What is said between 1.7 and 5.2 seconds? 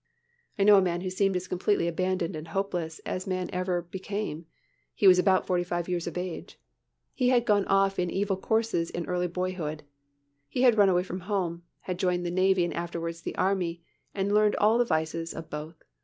abandoned and hopeless as men ever become. He was